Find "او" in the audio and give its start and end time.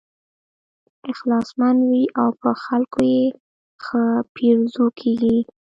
2.21-2.29